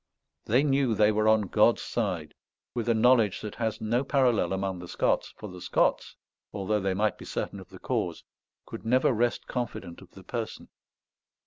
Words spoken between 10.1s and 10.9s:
the person.